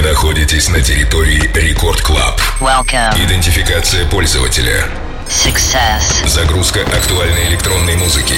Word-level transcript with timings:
Вы 0.00 0.08
находитесь 0.08 0.68
на 0.70 0.80
территории 0.80 1.50
Record 1.54 2.00
Club. 2.00 2.40
Идентификация 3.16 4.06
пользователя. 4.06 4.88
Success. 5.28 6.26
Загрузка 6.26 6.80
актуальной 6.80 7.48
электронной 7.48 7.96
музыки. 7.96 8.34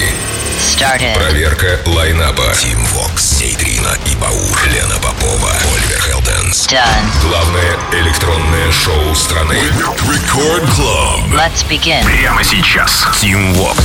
Started. 0.59 1.15
Проверка 1.15 1.79
лайнапа. 1.85 2.53
Тим 2.59 2.83
Вокс, 2.87 3.39
Нейтрино 3.39 3.97
и 4.11 4.15
Баур. 4.15 4.59
Лена 4.73 4.95
Попова, 4.95 5.51
Оливер 5.73 6.01
Хелденс. 6.01 6.67
Done. 6.67 7.29
Главное 7.29 7.77
электронное 7.93 8.71
шоу 8.73 9.15
страны. 9.15 9.57
Record 10.11 10.69
Club. 10.71 11.29
Let's 11.29 11.65
begin. 11.69 12.03
Прямо 12.03 12.43
сейчас. 12.43 13.05
Тим 13.21 13.53
Вокс. 13.53 13.79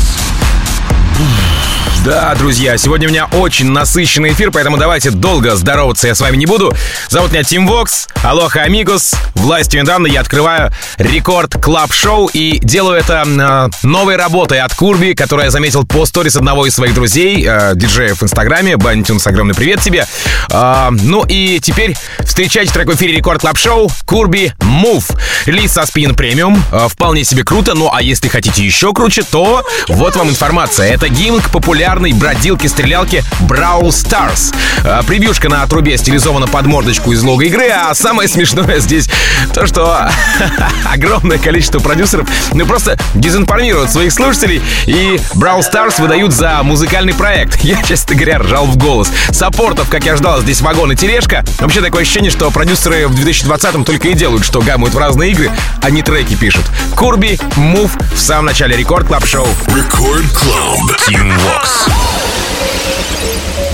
Да, 2.05 2.35
друзья, 2.37 2.79
сегодня 2.79 3.09
у 3.09 3.11
меня 3.11 3.27
очень 3.27 3.71
насыщенный 3.71 4.33
эфир, 4.33 4.51
поэтому 4.53 4.77
давайте 4.77 5.11
долго 5.11 5.57
здороваться 5.57 6.07
я 6.07 6.15
с 6.15 6.21
вами 6.21 6.37
не 6.37 6.47
буду. 6.47 6.73
Зовут 7.09 7.33
меня 7.33 7.43
Тим 7.43 7.67
Вокс, 7.67 8.07
aloha 8.23 8.63
amigos. 8.63 9.15
Властью, 9.35 9.83
мне 9.83 9.90
данной, 9.90 10.07
я 10.07 10.21
открываю 10.21 10.73
Record 10.97 11.55
Club 11.61 11.93
Show 11.93 12.31
и 12.33 12.61
делаю 12.61 12.99
это 12.99 13.25
э, 13.27 13.87
новой 13.87 14.17
работой 14.17 14.61
от 14.61 14.75
Curbi, 14.75 15.15
которую 15.15 15.47
я 15.47 15.51
заметил 15.51 15.85
по 15.85 16.07
сторис 16.07 16.37
одного 16.37 16.67
из 16.67 16.75
своих 16.75 16.95
друзей, 16.95 17.45
э, 17.47 17.73
диджеев 17.75 18.21
в 18.21 18.23
Инстаграме. 18.23 18.77
Бантюнс, 18.77 19.27
огромный 19.27 19.55
привет 19.55 19.81
тебе. 19.81 20.07
Э, 20.51 20.89
ну 20.91 21.25
и 21.29 21.59
теперь 21.61 21.97
встречайте 22.21 22.73
трек 22.73 22.87
в 22.89 22.95
эфире 22.95 23.17
Record 23.17 23.41
Club 23.41 23.59
Show 23.59 23.91
Curbi 24.07 24.55
Move. 24.61 25.19
Релиз 25.47 25.73
со 25.73 25.83
Spinnin' 25.83 26.15
Premium. 26.15 26.59
Э, 26.71 26.89
вполне 26.89 27.25
себе 27.25 27.45
круто, 27.45 27.75
ну 27.75 27.91
а 27.93 28.03
если 28.03 28.29
хотите 28.29 28.65
еще 28.65 28.95
круче, 28.95 29.23
то 29.23 29.65
вот 29.89 30.17
вам 30.17 30.31
информация. 30.31 30.93
Это 30.93 31.09
гимн 31.09 31.41
к 31.41 31.51
популярной 31.99 32.13
бродилке-стрелялке 32.13 33.25
Brawl 33.41 33.89
Stars. 33.89 34.55
Э, 34.85 35.03
Превьюшка 35.07 35.49
на 35.49 35.67
трубе 35.67 35.97
стилизована 35.99 36.47
под 36.47 36.67
мордочку 36.67 37.13
из 37.13 37.23
лого 37.23 37.45
игры, 37.45 37.69
а 37.69 37.93
самое 37.95 38.29
смешное 38.29 38.79
здесь 38.79 39.09
то, 39.53 39.67
что 39.67 40.09
огромное 40.93 41.39
количество 41.39 41.81
продюсеров 41.81 42.29
ну 42.53 42.65
просто 42.67 42.97
дезинформируют 43.15 43.91
своих 43.91 44.13
слушателей 44.13 44.63
и 44.87 45.21
Brawl 45.35 45.61
Stars 45.61 46.01
выдают 46.01 46.33
за 46.33 46.63
музыкальный 46.63 47.15
проект. 47.15 47.61
Я, 47.65 47.83
честно 47.83 48.15
говоря, 48.15 48.39
ржал 48.39 48.67
в 48.67 48.77
голос. 48.77 49.11
Саппортов, 49.31 49.89
как 49.89 50.05
я 50.05 50.17
ждал, 50.17 50.41
здесь 50.41 50.61
вагон 50.61 50.93
и 50.93 50.97
тележка. 50.97 51.45
Вообще 51.59 51.81
такое 51.81 52.03
ощущение, 52.03 52.31
что 52.31 52.51
продюсеры 52.51 53.09
в 53.09 53.15
2020-м 53.15 53.85
только 53.85 54.09
и 54.09 54.15
делают, 54.15 54.45
что 54.45 54.61
гамают 54.61 54.95
в 54.95 54.99
разные 54.99 55.33
игры, 55.33 55.51
а 55.83 55.91
не 55.91 56.03
треки 56.03 56.35
пишут. 56.35 56.65
Curbi, 56.97 57.39
Move 57.57 57.97
в 58.15 58.19
самом 58.19 58.47
начале 58.47 58.77
Record 58.77 59.09
Club 59.09 59.27
Show. 59.27 59.49
Record 59.67 60.27
Club. 60.33 60.97
Тим 61.07 61.31
Вокс. 61.31 61.78
Yeah. 61.87 63.68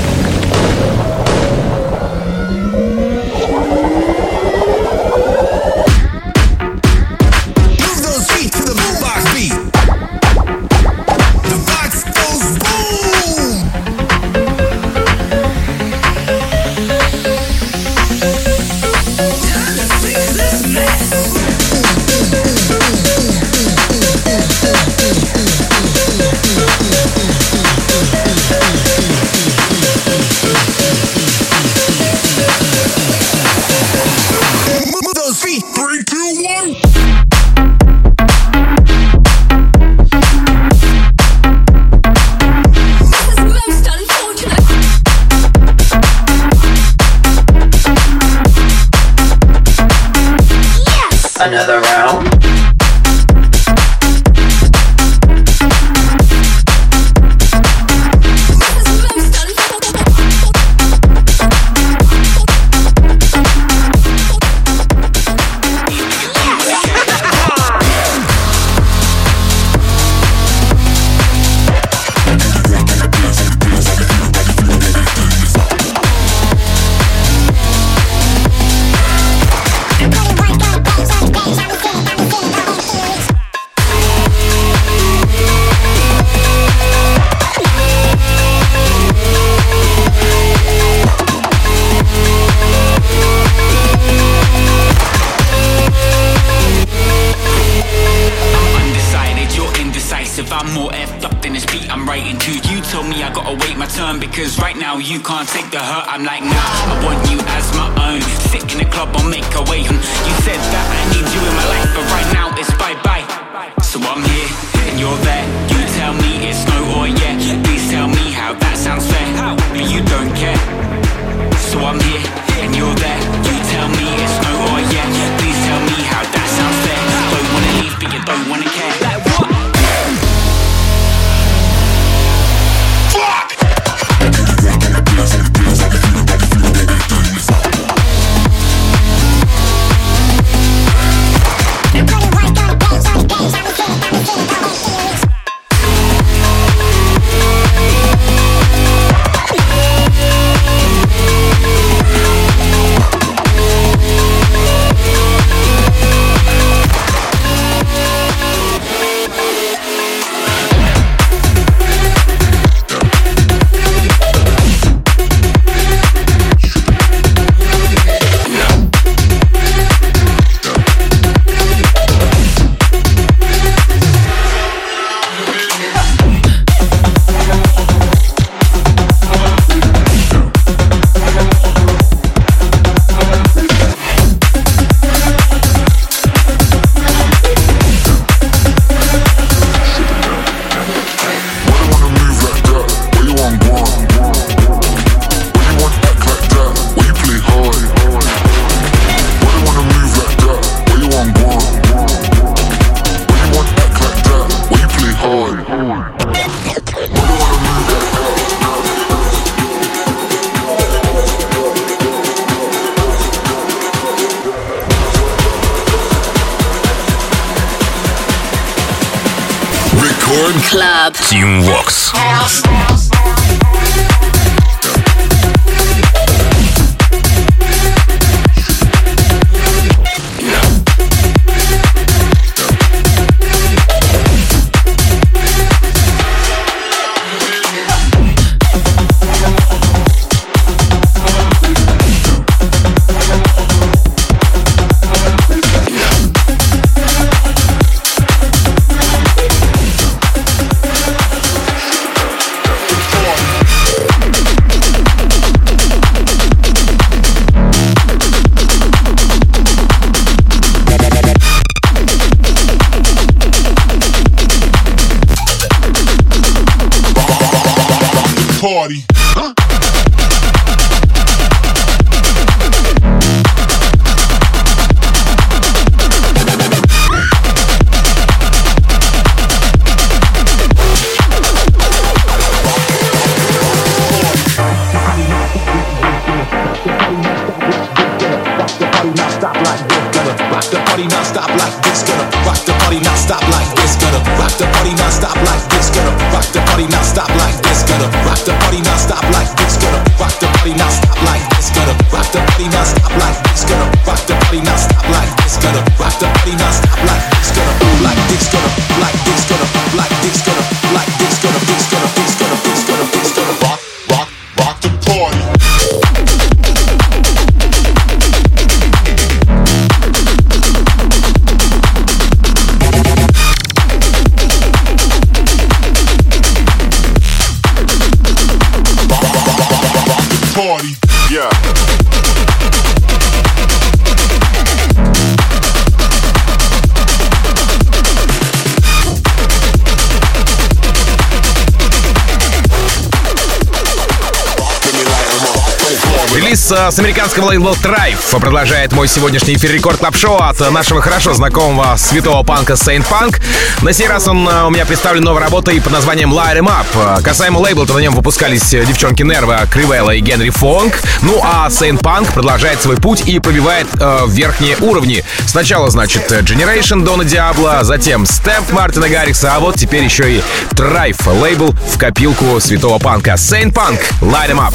с 346.64 346.99
американского 346.99 347.49
лейбла 347.49 347.72
Thrive 347.72 348.40
продолжает 348.40 348.93
мой 348.93 349.06
сегодняшний 349.06 349.55
эфир 349.55 349.72
рекорд 349.72 349.99
клаб 349.99 350.16
шоу 350.16 350.38
от 350.38 350.58
нашего 350.70 351.02
хорошо 351.02 351.34
знакомого 351.34 351.94
святого 351.99 352.43
панка 352.43 352.72
Saint 352.72 353.05
Punk. 353.06 353.38
На 353.82 353.93
сей 353.93 354.08
раз 354.08 354.28
он 354.28 354.49
э, 354.49 354.64
у 354.64 354.70
меня 354.70 354.87
представлен 354.87 355.25
новой 355.25 355.43
работой 355.43 355.78
под 355.82 355.93
названием 355.93 356.32
Light 356.32 356.58
Em 356.58 356.66
Up. 356.66 357.19
Э, 357.19 357.22
касаемо 357.22 357.58
лейбла, 357.58 357.87
то 357.87 357.93
на 357.93 357.99
нем 357.99 358.14
выпускались 358.14 358.72
э, 358.72 358.82
девчонки 358.87 359.22
Нерва, 359.22 359.66
Кривелла 359.70 360.12
и 360.12 360.20
Генри 360.20 360.49
Фонг. 360.49 360.99
Ну 361.20 361.38
а 361.43 361.69
Saint 361.69 362.00
Punk 362.00 362.32
продолжает 362.32 362.81
свой 362.81 362.96
путь 362.96 363.28
и 363.28 363.40
пробивает 363.40 363.87
э, 364.00 364.20
верхние 364.28 364.78
уровни. 364.78 365.22
Сначала, 365.46 365.90
значит, 365.90 366.32
Generation 366.32 367.05
Дона 367.05 367.25
Диабло, 367.25 367.81
а 367.81 367.84
затем 367.84 368.25
Степ 368.25 368.70
Мартина 368.70 369.10
Гаррикса, 369.10 369.55
а 369.55 369.60
вот 369.60 369.75
теперь 369.75 370.05
еще 370.05 370.37
и 370.37 370.43
Thrive 370.70 371.40
лейбл 371.40 371.75
в 371.93 371.99
копилку 371.99 372.58
святого 372.58 372.99
панка. 372.99 373.32
Saint 373.32 373.75
Punk, 373.75 374.00
Light 374.22 374.50
Em 374.50 374.58
Up. 374.58 374.75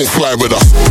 don't 0.00 0.08
fly 0.08 0.34
with 0.34 0.52
us. 0.52 0.89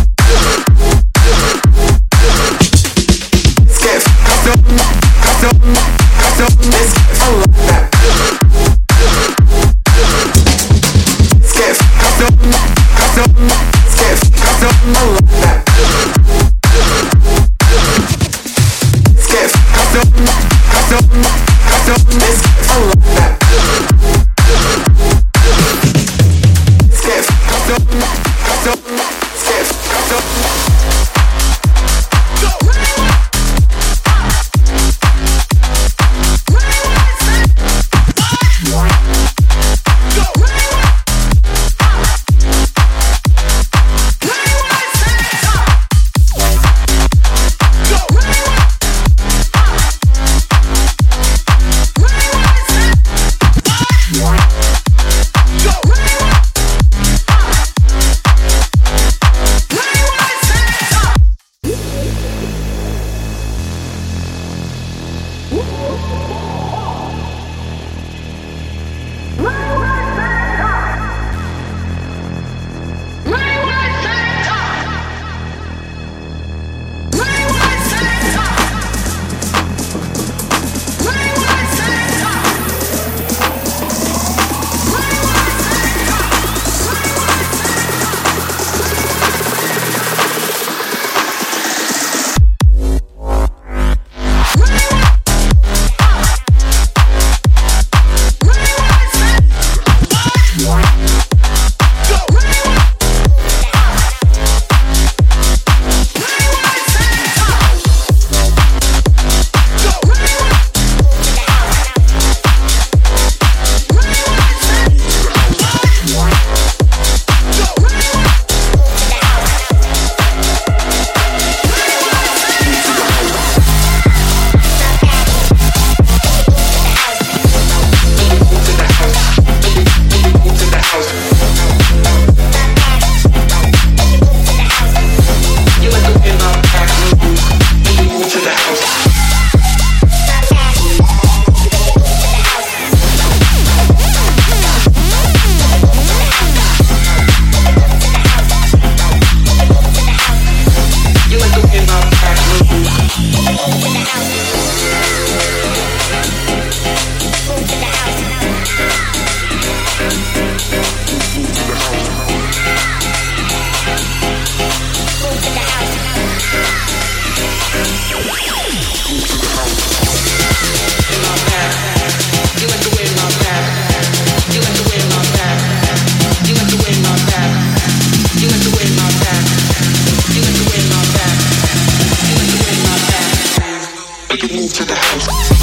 move 184.51 184.73
to 184.73 184.85
the 184.85 184.95
house. 184.95 185.58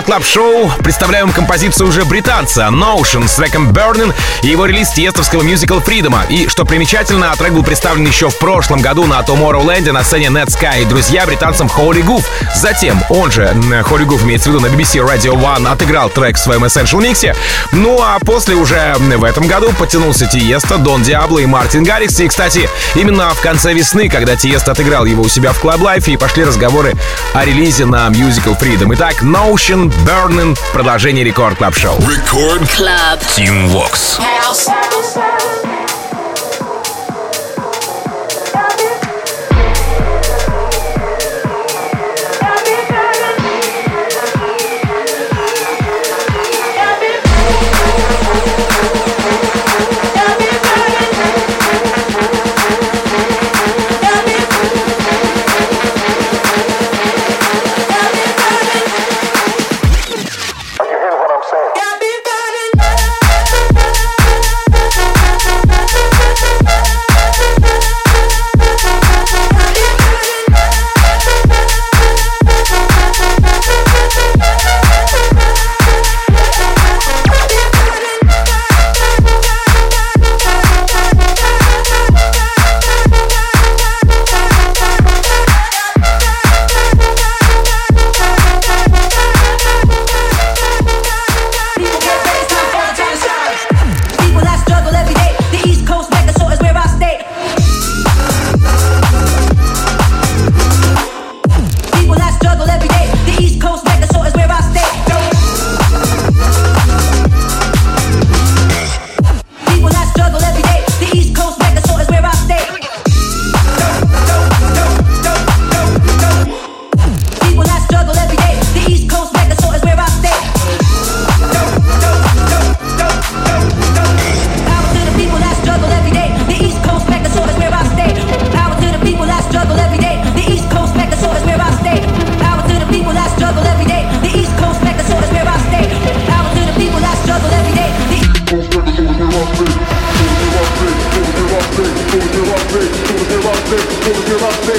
Record 0.00 0.06
Club 0.06 0.24
Show 0.24 0.72
представляем 0.82 1.30
композицию 1.30 1.88
уже 1.88 2.04
британца 2.06 2.68
Notion 2.70 3.28
с 3.28 3.34
треком 3.34 3.70
Burning 3.70 4.14
и 4.42 4.48
его 4.48 4.64
релиз 4.64 4.90
тиестовского 4.90 5.42
Musical 5.42 5.80
Freedom. 5.80 6.16
И, 6.30 6.48
что 6.48 6.64
примечательно, 6.64 7.34
трек 7.36 7.52
был 7.52 7.62
представлен 7.62 8.06
еще 8.06 8.30
в 8.30 8.38
прошлом 8.38 8.80
году 8.80 9.04
на 9.04 9.20
Tomorrowland 9.20 9.92
на 9.92 10.02
сцене 10.02 10.28
Netsky 10.28 10.82
и 10.82 10.84
друзья 10.86 11.26
британцем 11.26 11.66
Holy 11.66 12.02
Goof. 12.02 12.24
Затем 12.54 13.02
он 13.10 13.30
же, 13.30 13.52
Holy 13.52 14.06
Goof 14.06 14.22
имеется 14.22 14.48
в 14.48 14.54
виду 14.54 14.66
на 14.66 14.72
BBC 14.72 15.04
Radio 15.06 15.34
One, 15.34 15.70
отыграл 15.70 16.08
трек 16.08 16.36
в 16.36 16.40
своем 16.40 16.64
Essential 16.64 17.02
миксе. 17.02 17.34
Ну 17.72 18.00
а 18.00 18.18
после 18.20 18.54
уже 18.54 18.94
в 18.96 19.24
этом 19.24 19.48
году 19.48 19.72
потянулся 19.78 20.26
Тиеста, 20.26 20.78
Дон 20.78 21.02
Диабло 21.02 21.40
и 21.40 21.46
Мартин 21.46 21.84
Гаррикс. 21.84 22.20
И, 22.20 22.28
кстати, 22.28 22.70
именно 22.94 23.28
в 23.34 23.40
конце 23.40 23.74
весны, 23.74 24.08
когда 24.08 24.36
Тиеста 24.36 24.72
отыграл 24.72 25.04
его 25.04 25.24
у 25.24 25.28
себя 25.28 25.52
в 25.52 25.62
Club 25.62 25.80
Life, 25.80 26.10
и 26.10 26.16
пошли 26.16 26.44
разговоры 26.44 26.94
о 27.34 27.44
релизе 27.44 27.84
на 27.84 28.08
Musical 28.08 28.58
Freedom. 28.58 28.94
Итак, 28.94 29.22
Notion, 29.22 29.89
Burning, 30.04 30.58
продолжение 30.72 31.24
Рекорд 31.24 31.58
Клаб 31.58 31.76
Шоу. 31.76 31.98
Record 31.98 32.62
Club. 32.76 33.20
Team 33.36 33.68
Vox. 33.72 34.18
Got 34.18 35.59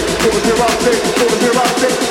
It 0.02 0.34
was 0.34 0.44
neurotic. 0.46 1.00
It 1.22 1.32
was 1.32 1.42
baby. 1.82 2.11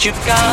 What 0.00 0.06
you've 0.06 0.26
got. 0.26 0.49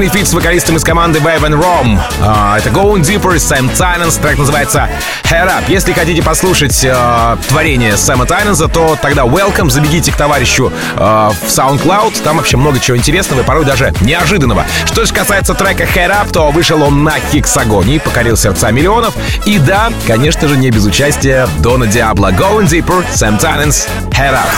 Мощный 0.00 0.18
фит 0.18 0.28
с 0.28 0.32
вокалистом 0.32 0.76
из 0.76 0.82
команды 0.82 1.18
Wave 1.18 1.42
and 1.42 1.62
Rome. 1.62 2.00
А, 2.22 2.56
это 2.56 2.70
Going 2.70 3.02
Deeper, 3.02 3.38
Сэм 3.38 3.68
Тайнанс. 3.68 4.16
Трек 4.16 4.38
называется 4.38 4.88
Hair 5.24 5.46
Up. 5.46 5.64
Если 5.68 5.92
хотите 5.92 6.22
послушать 6.22 6.82
э, 6.82 7.36
творение 7.50 7.98
Сэма 7.98 8.24
Тайнанса, 8.24 8.68
то 8.68 8.96
тогда 9.02 9.24
welcome, 9.24 9.68
забегите 9.68 10.10
к 10.10 10.16
товарищу 10.16 10.72
э, 10.96 10.98
в 10.98 11.44
SoundCloud. 11.46 12.22
Там 12.22 12.38
вообще 12.38 12.56
много 12.56 12.80
чего 12.80 12.96
интересного 12.96 13.42
и 13.42 13.44
порой 13.44 13.66
даже 13.66 13.92
неожиданного. 14.00 14.64
Что 14.86 15.04
же 15.04 15.12
касается 15.12 15.52
трека 15.52 15.84
Hair 15.84 16.22
Up, 16.22 16.32
то 16.32 16.50
вышел 16.50 16.82
он 16.82 17.04
на 17.04 17.16
Hexagon 17.30 17.88
е 17.88 17.96
и 17.96 17.98
покорил 17.98 18.38
сердца 18.38 18.70
миллионов. 18.70 19.12
И 19.44 19.58
да, 19.58 19.92
конечно 20.06 20.48
же, 20.48 20.56
не 20.56 20.70
без 20.70 20.86
участия 20.86 21.46
Дона 21.58 21.86
Диабло. 21.86 22.32
Going 22.32 22.66
Deeper, 22.66 23.04
Сэм 23.14 23.36
Тайнанс, 23.36 23.86
Hair 24.12 24.32
Up. 24.32 24.48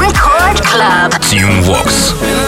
Record 0.00 0.60
Club. 0.64 1.12
Team 1.30 1.62
Vox. 1.62 2.47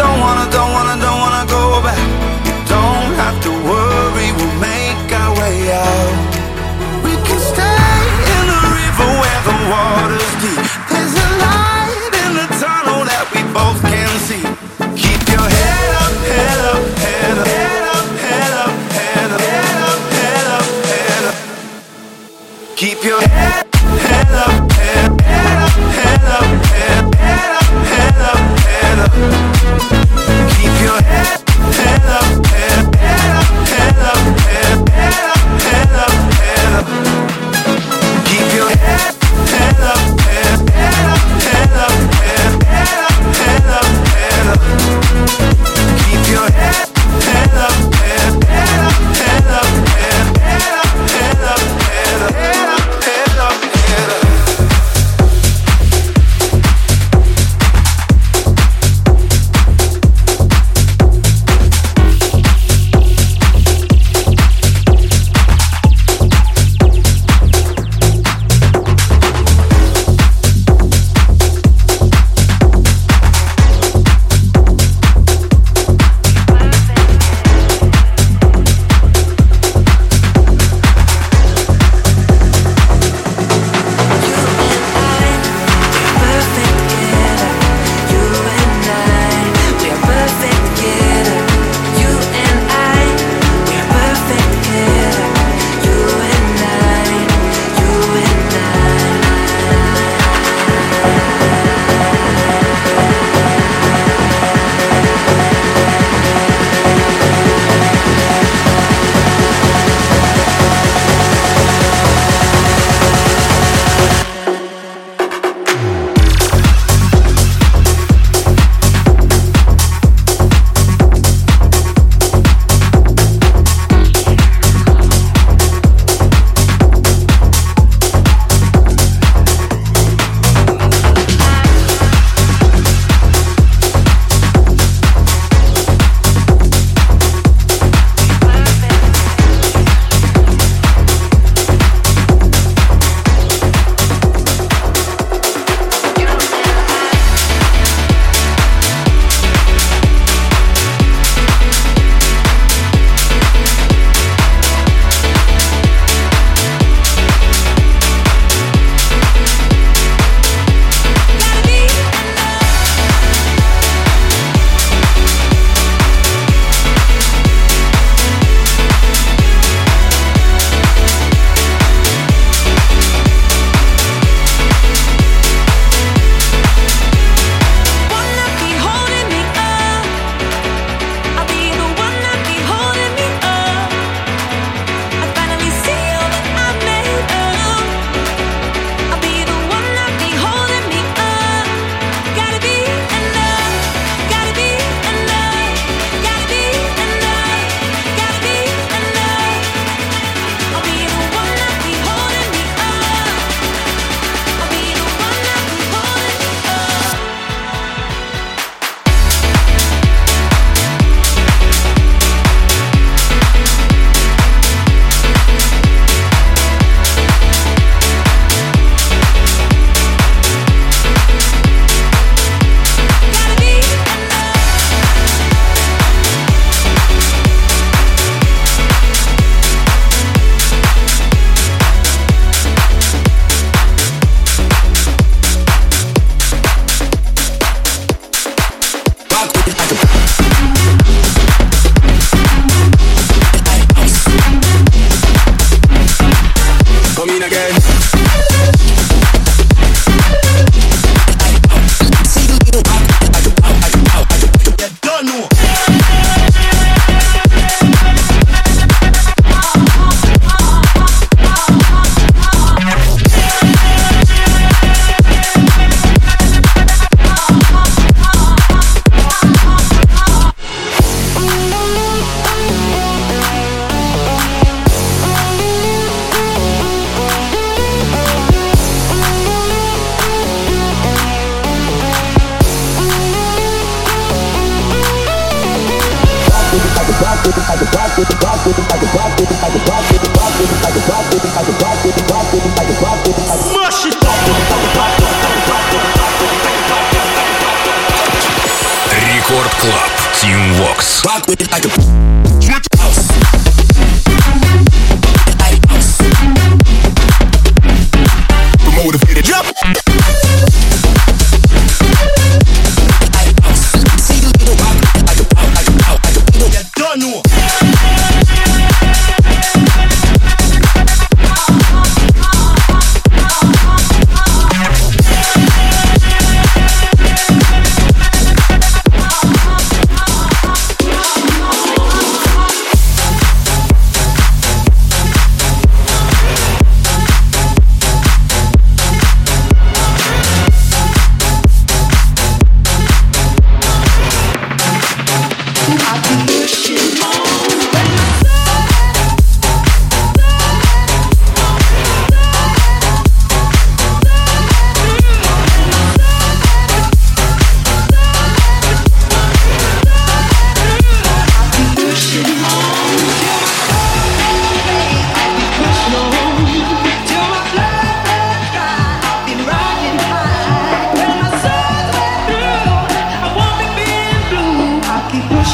Don't 0.00 0.20
wanna, 0.20 0.50
don't 0.50 0.72
wanna, 0.72 0.96
don't 1.02 1.20
wanna 1.20 1.49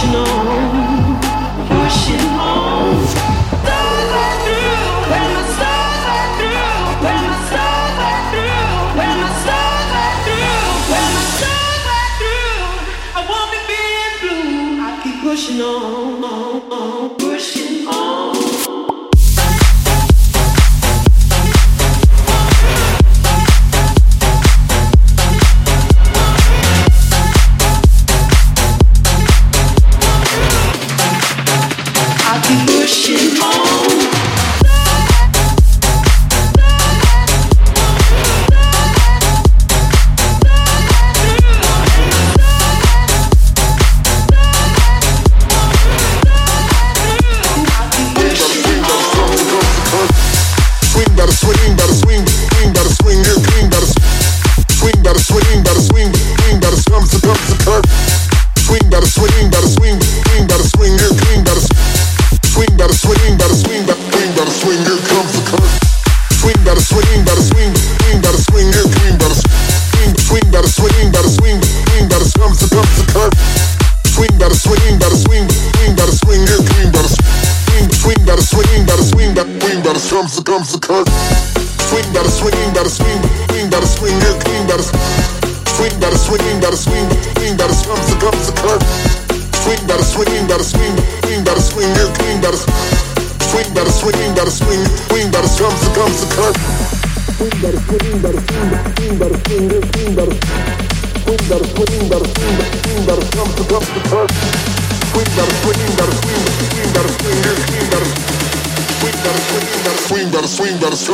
emotional. 0.05 0.36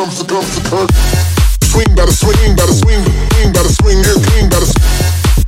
comes, 0.02 0.18
the 0.18 0.24
comes, 0.26 0.54
the 0.58 0.62
comes. 0.66 0.90
Swing, 1.70 1.94
bada 1.94 2.10
swing, 2.10 2.56
bada 2.58 2.74
swing, 2.74 3.02
swing, 3.06 3.52
bada 3.54 3.70
swing, 3.70 3.98
yeah, 4.02 4.18
swing, 4.18 4.50
bada 4.50 4.66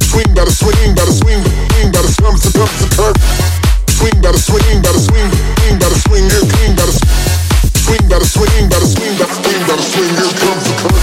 swing, 0.06 0.30
bada 0.30 0.52
swing, 0.54 0.94
bada 0.94 1.10
swing, 1.10 1.42
swing, 1.42 1.90
bada 1.90 2.10
comes, 2.22 2.42
the 2.46 2.50
comes, 2.54 2.78
the 2.78 2.86
comes. 2.94 3.18
Swing, 3.98 4.14
bada 4.22 4.38
swing, 4.38 4.78
bada 4.78 5.00
swing, 5.02 5.30
swing, 5.58 5.76
bada 5.82 5.96
swing, 6.06 6.26
yeah, 6.30 6.46
swing, 6.54 6.72
bada 6.78 6.94
swing, 7.82 8.04
bada 8.06 8.26
swing, 8.30 8.70
bada 8.70 8.86
swing, 8.94 9.14
bada 9.18 9.34
swing, 9.42 9.62
bada 9.66 9.82
swing, 9.90 10.14
here 10.14 10.34
comes 10.38 10.64
the 10.70 10.74
comes. 10.86 11.02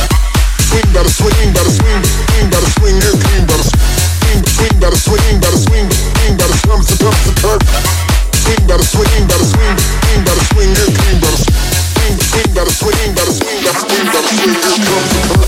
Swing, 0.72 0.90
bada 0.96 1.12
swing, 1.12 1.50
bada 1.52 1.72
swing, 1.76 2.02
swing, 2.08 2.48
bada 2.56 2.70
swing, 2.80 2.98
yeah, 3.04 3.16
swing, 3.20 3.44
bada 3.52 3.66
swing, 3.68 4.80
bada 4.80 4.96
swing, 4.96 5.36
bada 5.44 5.60
swing, 5.60 5.88
swing, 5.92 6.34
bada 6.40 6.56
comes, 6.64 6.88
the 6.88 6.96
comes, 7.04 7.24
the 7.28 7.34
comes. 7.44 7.68
Swing, 8.32 8.64
bada 8.64 8.86
swing, 8.88 9.24
bada 9.28 9.44
swing, 9.44 9.76
swing, 9.76 10.22
bada 10.24 10.44
swing, 10.56 10.72
yeah. 10.72 10.91
We 14.30 14.38
got 14.38 14.62
come. 14.62 15.41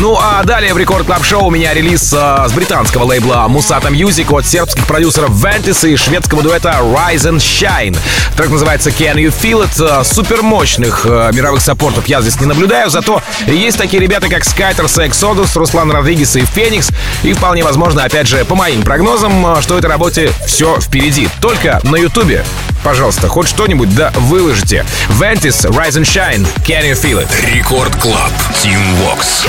Ну 0.00 0.18
а 0.20 0.42
далее 0.44 0.74
в 0.74 0.78
Record 0.78 1.06
Club 1.06 1.24
Show 1.24 1.46
у 1.46 1.50
меня 1.50 1.72
релиз 1.72 2.12
э, 2.12 2.46
с 2.48 2.52
британского 2.52 3.04
лейбла 3.04 3.46
Musata 3.48 3.90
Music 3.90 4.26
от 4.36 4.46
сербских 4.46 4.86
продюсеров 4.86 5.30
Ventus 5.30 5.88
и 5.88 5.96
шведского 5.96 6.42
дуэта 6.42 6.76
Rise 6.82 7.30
and 7.30 7.38
Shine. 7.38 7.96
Трек 8.36 8.50
называется 8.50 8.90
Can 8.90 9.14
You 9.14 9.34
Feel 9.34 9.66
It? 9.66 10.00
Э, 10.00 10.04
Супер 10.04 10.42
мощных 10.42 11.06
э, 11.06 11.30
мировых 11.32 11.62
саппортов 11.62 12.06
я 12.06 12.20
здесь 12.20 12.38
не 12.40 12.46
наблюдаю, 12.46 12.90
зато 12.90 13.22
есть 13.46 13.78
такие 13.78 14.02
ребята, 14.02 14.28
как 14.28 14.42
Skyters, 14.42 15.08
Exodus, 15.08 15.58
Руслан 15.58 15.90
Родригес 15.90 16.36
и 16.36 16.44
Феникс. 16.44 16.90
И 17.22 17.32
вполне 17.32 17.64
возможно, 17.64 18.04
опять 18.04 18.28
же, 18.28 18.44
по 18.44 18.54
моим 18.54 18.82
прогнозам, 18.82 19.62
что 19.62 19.78
этой 19.78 19.88
работе 19.88 20.30
все 20.46 20.78
впереди. 20.78 21.28
Только 21.40 21.80
на 21.84 21.96
Ютубе. 21.96 22.44
Пожалуйста, 22.84 23.28
хоть 23.28 23.48
что-нибудь 23.48 23.94
да 23.94 24.12
выложите. 24.14 24.84
Ventus, 25.08 25.68
Rise 25.70 25.98
and 25.98 26.04
Shine, 26.04 26.46
Can 26.64 26.88
You 26.88 26.92
Feel 26.92 27.26
It? 27.26 27.54
Record 27.54 27.96
Club. 27.96 28.30
Тим 28.62 28.78
Вокс. 29.02 29.46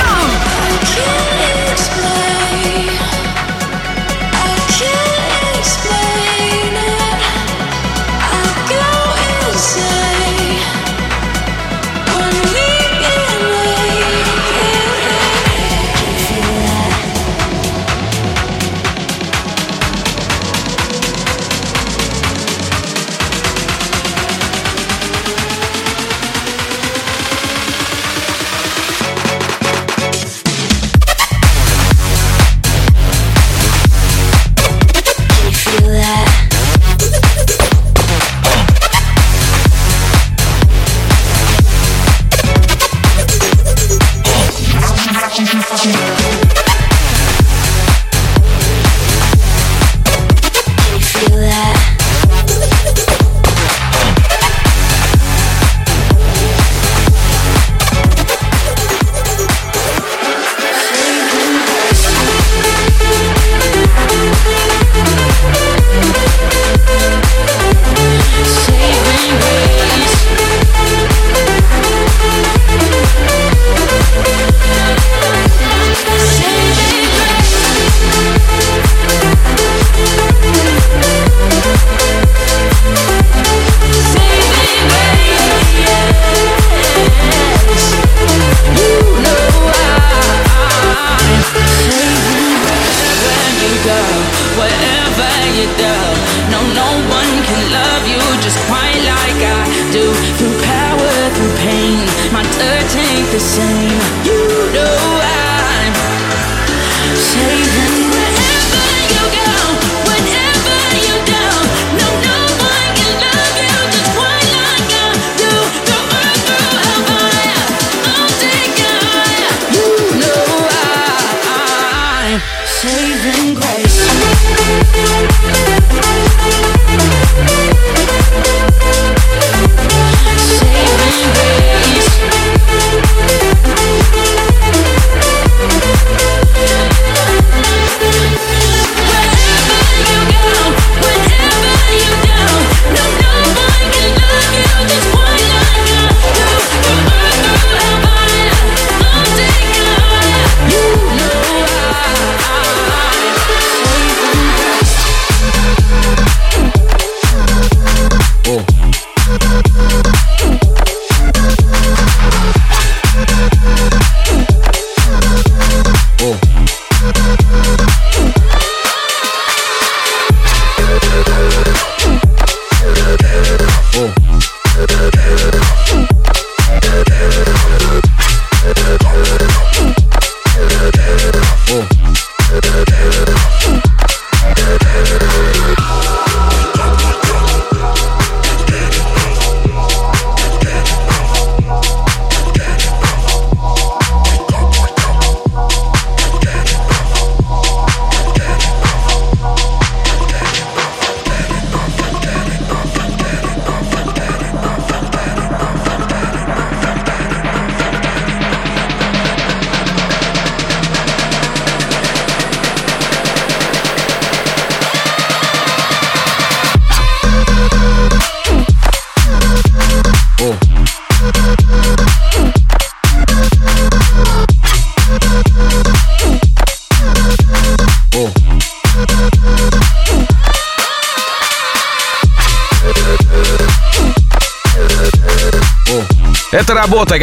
Yeah. 0.96 1.17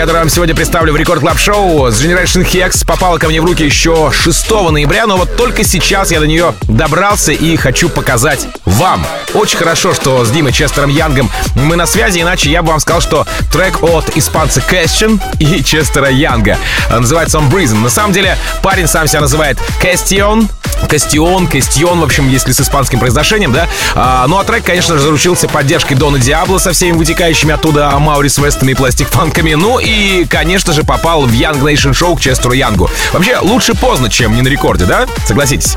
Которую 0.05 0.25
вам 0.25 0.29
сегодня 0.29 0.55
представлю 0.55 0.93
в 0.93 0.97
Record 0.97 1.21
Club 1.21 1.39
Show 1.39 1.91
с 1.91 1.99
Generation 1.99 2.45
Hex, 2.45 2.85
попала 2.85 3.17
ко 3.17 3.27
мне 3.27 3.41
в 3.41 3.45
руки 3.47 3.65
еще 3.65 4.13
6 4.13 4.51
ноября, 4.71 5.07
но 5.07 5.17
вот 5.17 5.35
только 5.35 5.65
сейчас 5.65 6.11
я 6.11 6.21
до 6.21 6.27
нее 6.27 6.53
добрался 6.65 7.33
и 7.33 7.57
хочу 7.57 7.89
показать 7.89 8.47
вам. 8.67 9.07
Очень 9.33 9.57
хорошо, 9.57 9.95
что 9.95 10.23
с 10.23 10.31
Димой 10.31 10.53
Честером 10.53 10.91
Янгом 10.91 11.31
мы 11.55 11.77
на 11.77 11.87
связи, 11.87 12.21
иначе 12.21 12.51
я 12.51 12.61
бы 12.61 12.69
вам 12.69 12.81
сказал, 12.81 13.01
что 13.01 13.27
трек 13.51 13.83
от 13.83 14.15
испанца 14.15 14.63
Question 14.71 15.23
и 15.39 15.65
Честера 15.65 16.11
Янга. 16.11 16.59
Называется 16.91 17.39
он 17.39 17.49
Breathing. 17.49 17.83
На 17.83 17.89
самом 17.89 18.13
деле 18.13 18.37
парень 18.63 18.87
сам 18.87 19.09
себя 19.09 19.23
называет 19.23 19.59
Question, 19.83 20.51
Кастион, 20.87 21.47
Кастион, 21.47 22.01
в 22.01 22.05
общем, 22.05 22.29
если 22.29 22.53
с 22.53 22.61
испанским 22.61 22.99
произношением, 22.99 23.53
да. 23.53 23.69
А, 23.95 24.27
ну 24.27 24.39
а 24.39 24.45
трек, 24.45 24.65
конечно 24.65 24.97
же, 24.97 25.01
заручился 25.01 25.49
поддержкой 25.49 25.95
Дона 25.95 26.19
Диабло 26.19 26.59
со 26.59 26.73
всеми 26.73 26.97
вытекающими 26.97 27.53
оттуда 27.53 27.91
Маурис 27.99 28.39
Вестами 28.39 28.73
и 28.73 28.75
Plastik 28.75 29.09
Funk 29.09 29.32
ами. 29.32 29.55
Ну 29.55 29.79
и, 29.79 30.25
конечно 30.25 30.73
же, 30.73 30.85
попал 30.85 31.23
в 31.23 31.33
Young 31.33 31.61
Nation 31.61 31.93
Show 31.93 32.17
к 32.17 32.21
Честеру 32.21 32.53
Янгу. 32.53 32.91
Вообще, 33.13 33.39
лучше 33.39 33.75
поздно, 33.75 34.11
чем 34.11 34.35
не 34.35 34.43
на 34.43 34.49
рекорде, 34.49 34.85
да? 34.85 35.07
Согласитесь. 35.27 35.77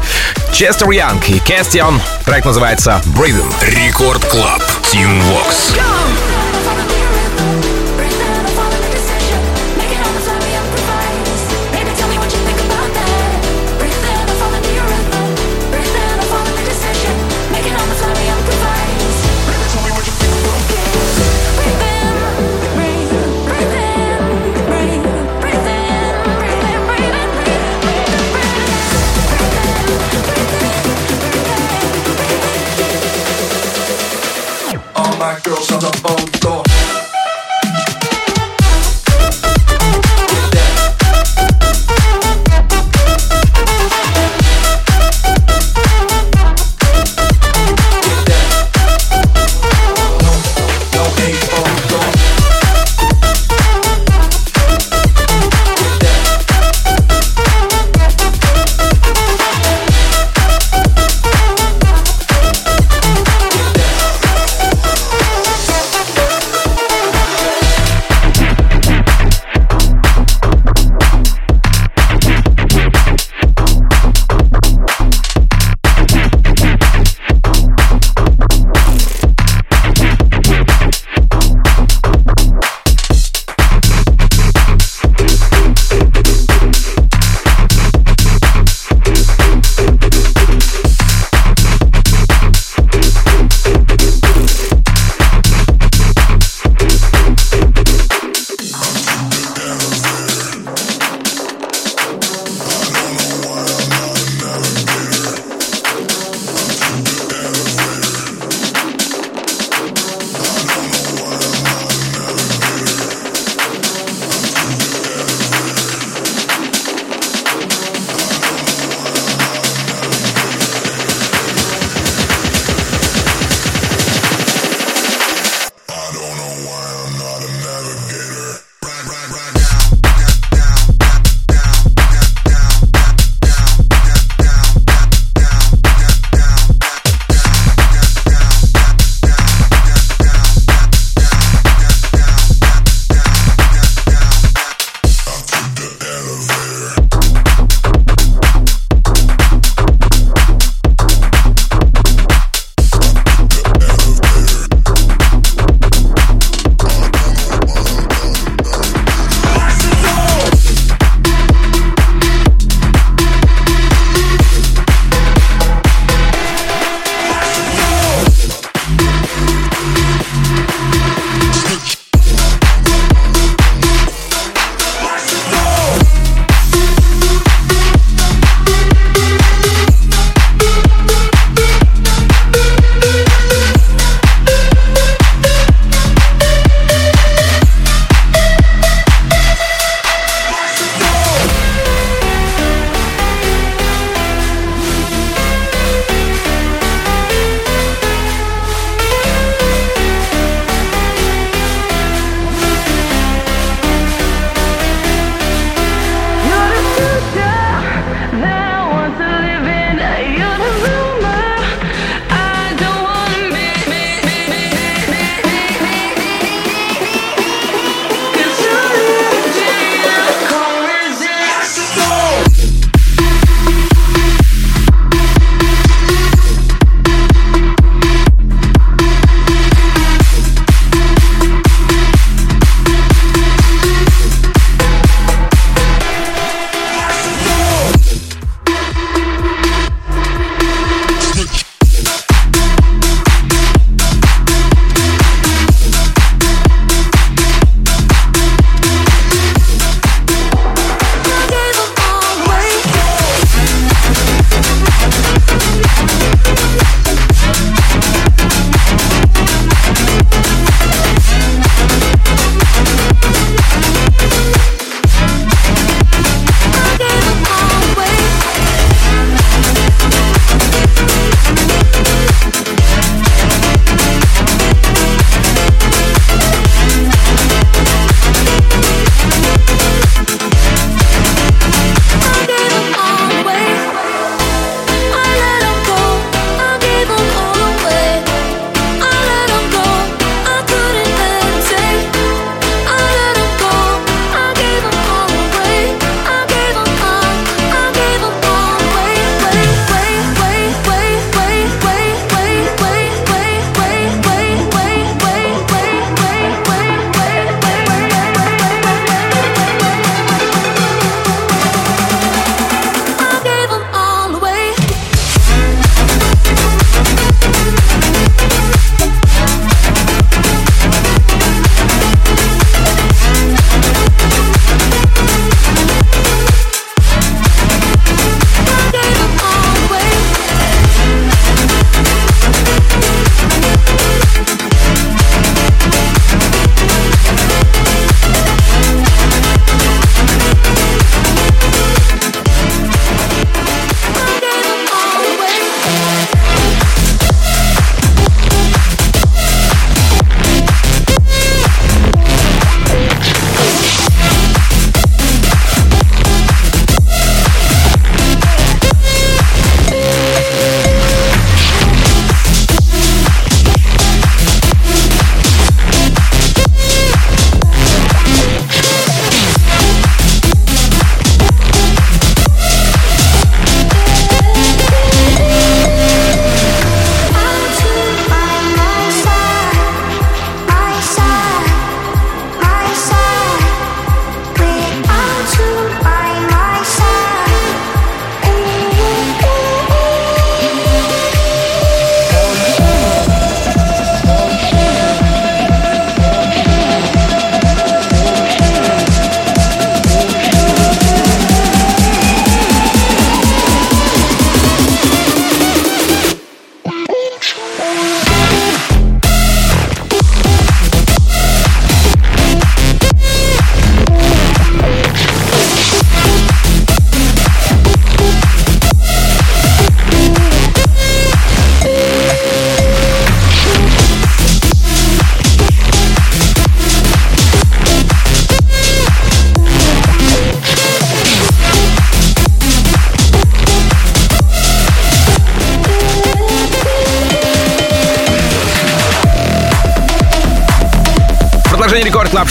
Честер 0.53 0.89
Янг 0.91 1.29
и 1.29 1.39
Кастион. 1.39 2.01
Трек 2.25 2.45
называется 2.45 3.01
Breathing. 3.05 3.51
Record 3.61 4.23
Club. 4.25 4.61
Тим 4.91 5.21
Вокс. 5.21 5.73
All 5.75 6.06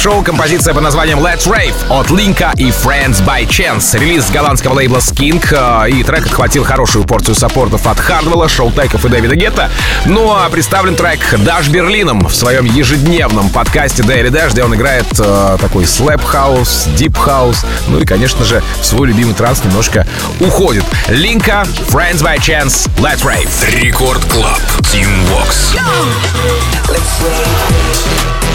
шоу 0.06 0.22
композиция 0.22 0.72
под 0.72 0.84
названием 0.84 1.18
Let's 1.18 1.48
Rave 1.48 1.74
от 1.90 2.10
Linka 2.10 2.52
и 2.56 2.68
Friends 2.68 3.24
by 3.26 3.44
Chance. 3.44 3.98
Релиз 3.98 4.30
голландского 4.30 4.74
лейбла 4.74 4.98
Skink. 4.98 5.48
э, 5.50 5.90
И 5.90 6.04
трек 6.04 6.26
отхватил 6.26 6.62
хорошую 6.62 7.04
порцию 7.04 7.34
саппортов 7.34 7.88
от 7.88 7.98
Хардвелла, 7.98 8.48
Шоутеков 8.48 9.04
и 9.04 9.08
Дэвида 9.08 9.34
Гетта. 9.34 9.68
Ну 10.04 10.32
а 10.32 10.48
представлен 10.48 10.94
трек 10.94 11.18
Даш 11.38 11.66
Берлином 11.70 12.28
в 12.28 12.36
своем 12.36 12.66
ежедневном 12.66 13.50
подкасте 13.50 14.04
Daily 14.04 14.30
Dash, 14.30 14.52
где 14.52 14.62
он 14.62 14.76
играет 14.76 15.06
э, 15.18 15.58
такой 15.60 15.84
slap 15.86 16.22
house, 16.22 16.86
deep 16.96 17.16
house. 17.16 17.64
Ну 17.88 17.98
и, 17.98 18.04
конечно 18.04 18.44
же, 18.44 18.62
в 18.80 18.86
свой 18.86 19.08
любимый 19.08 19.34
транс 19.34 19.64
немножко 19.64 20.06
уходит. 20.38 20.84
Linka, 21.08 21.66
Friends 21.90 22.22
by 22.22 22.36
Chance, 22.38 22.88
Let's 22.98 23.24
Rave. 23.24 23.50
Record 23.82 24.24
Club. 24.26 24.60
Тим 24.92 25.08
Вокс. 25.24 25.74
Everybody 26.88 28.45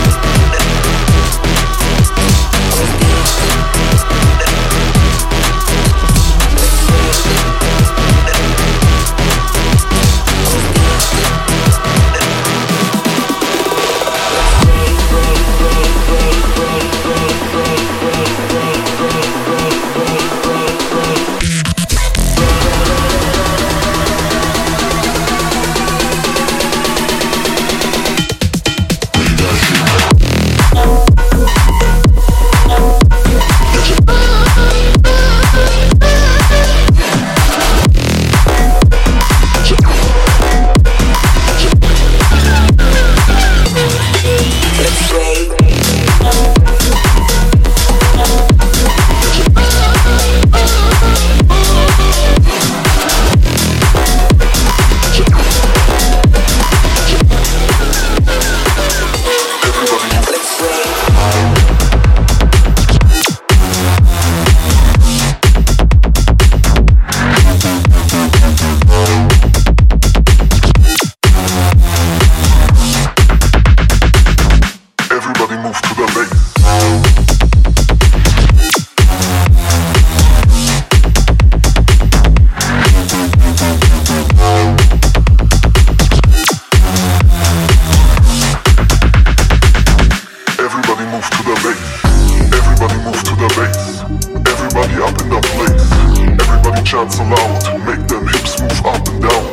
Chant. 97.10 97.84
Make 97.84 98.08
them 98.08 98.28
hips 98.28 98.62
move 98.62 98.86
up 98.86 99.08
and 99.08 99.22
down. 99.24 99.46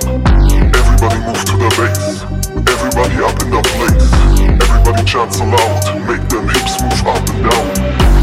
Everybody 0.76 1.18
move 1.24 1.44
to 1.46 1.56
the 1.56 1.70
bass. 1.78 2.22
Everybody 2.68 3.24
up 3.24 3.40
in 3.40 3.50
the 3.50 3.62
place. 3.72 4.12
Everybody 4.68 5.04
chant 5.04 5.32
so 5.32 5.44
loud. 5.44 6.06
Make 6.06 6.28
them 6.28 6.46
hips 6.46 6.82
move 6.82 7.06
up 7.06 7.26
and 7.30 7.44
down. 7.48 8.17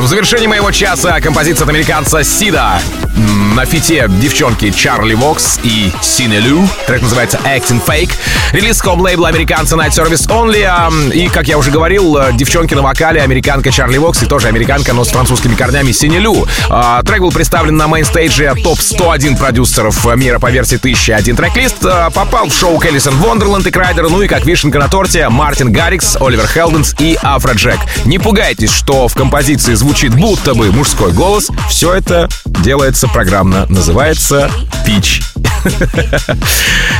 В 0.00 0.06
завершении 0.06 0.46
моего 0.46 0.70
часа 0.70 1.20
композиция 1.20 1.64
от 1.64 1.68
американца 1.68 2.24
CID'а. 2.24 2.80
На 3.16 3.64
фите 3.64 4.06
девчонки 4.08 4.70
Чарли 4.70 5.14
Вокс 5.14 5.58
и 5.62 5.92
Синелю. 6.02 6.68
Трек 6.86 7.02
называется 7.02 7.38
Acting 7.44 7.84
Fake. 7.84 8.12
Релиз 8.52 8.80
хом-лейбла 8.80 9.28
американца 9.28 9.76
Night 9.76 9.90
Service 9.90 10.28
Only. 10.28 11.12
И, 11.12 11.28
как 11.28 11.48
я 11.48 11.58
уже 11.58 11.70
говорил, 11.70 12.16
э, 12.16 12.32
девчонки 12.32 12.74
на 12.74 12.82
вокале, 12.82 13.20
американка 13.20 13.70
Чарли 13.70 13.98
Вокс 13.98 14.22
и 14.22 14.26
тоже 14.26 14.48
американка, 14.48 14.92
но 14.92 15.04
с 15.04 15.08
французскими 15.08 15.54
корнями 15.54 15.92
Синелю. 15.92 16.46
А, 16.68 17.02
Трек 17.02 17.20
был 17.20 17.32
представлен 17.32 17.76
на 17.76 17.88
мейнстейдже 17.88 18.54
топ-101 18.62 19.36
продюсеров 19.38 20.04
мира 20.16 20.38
по 20.38 20.50
версии 20.50 20.76
1001 20.76 21.36
Tracklist. 21.36 21.84
А, 21.84 22.10
Попал 22.10 22.48
в 22.48 22.54
шоу 22.54 22.78
к 22.78 22.83
Alison 22.83 23.16
Wonderland 23.16 23.66
и 23.66 23.70
Kryder, 23.70 24.08
ну 24.08 24.22
и 24.22 24.28
как 24.28 24.46
вишенка 24.46 24.78
на 24.78 24.88
торте 24.88 25.28
Мартин 25.28 25.72
Гаррикс, 25.72 26.16
Оливер 26.20 26.46
Хелденс 26.46 26.94
и 26.98 27.18
Афро 27.22 27.54
Джек. 27.54 27.78
Не 28.04 28.18
пугайтесь, 28.18 28.72
что 28.72 29.08
в 29.08 29.14
композиции 29.14 29.74
звучит 29.74 30.14
будто 30.14 30.54
бы 30.54 30.72
мужской 30.72 31.12
голос. 31.12 31.50
Все 31.68 31.94
это 31.94 32.28
делается 32.60 33.08
программно. 33.08 33.66
Называется 33.68 34.50
Pitch. 34.86 35.22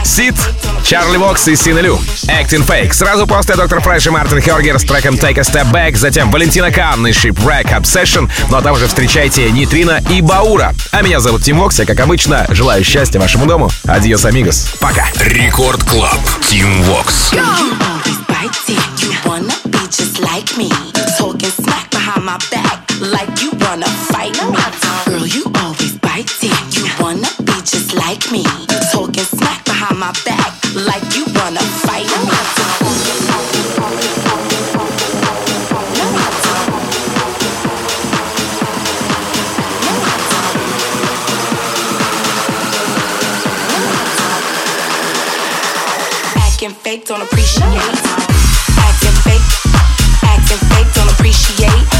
CID, 0.05 0.35
Чарли 0.85 1.17
Вокс 1.17 1.49
и 1.49 1.57
Синелю. 1.57 1.99
Acting 2.27 2.67
Fake. 2.67 2.93
Сразу 2.93 3.27
после 3.27 3.55
Доктор 3.55 3.81
Фреш 3.81 4.07
и 4.07 4.11
Мартин 4.11 4.41
Хергер 4.41 4.79
с 4.79 4.85
треком 4.85 5.15
Take 5.15 5.39
a 5.39 5.43
Step 5.43 5.71
Back. 5.73 5.97
Затем 5.97 6.31
Валентино 6.31 6.71
Кан 6.71 7.07
и 7.07 7.11
Shipwreck 7.11 7.71
Obsession. 7.79 8.31
Ну 8.51 8.57
а 8.57 8.63
там 8.63 8.77
же 8.77 8.87
встречайте 8.87 9.51
Нитрина 9.51 10.03
и 10.11 10.21
Баура. 10.21 10.75
А 10.93 11.03
меня 11.03 11.21
зовут 11.21 11.43
Тим 11.43 11.59
Вокс. 11.59 11.79
Я, 11.79 11.87
как 11.87 12.01
обычно, 12.01 12.47
желаю 12.51 12.85
счастья 12.85 13.19
вашему 13.19 13.47
дому. 13.47 13.71
Adiós, 13.87 14.25
amigos. 14.25 14.75
Пока. 14.81 15.07
Record 15.21 15.83
Club. 15.85 16.21
Тим 16.49 16.83
Вокс. 16.83 17.33
Like 20.21 20.57
me. 20.59 20.69
Talking 21.19 21.51
smack 21.51 21.91
behind 21.91 22.25
my 22.25 22.37
back. 22.51 22.91
Like 23.01 23.43
you 23.43 23.53
wanna 23.53 23.87
fight. 23.87 24.35
Girl, 24.35 24.90
like 28.21 28.33
me. 28.33 28.45
Talking 28.93 29.25
smack 29.25 29.65
behind 29.65 29.99
my 29.99 30.13
back. 30.25 30.53
Like 30.75 31.17
you 31.17 31.25
wanna 31.35 31.61
fight 31.61 32.07
me. 32.07 32.31
Don't 47.07 47.23
appreciate. 47.23 47.65
Acting 48.79 49.17
fake, 49.25 49.43
acting 50.23 50.59
fake, 50.69 50.93
don't 50.95 51.11
appreciate. 51.11 52.00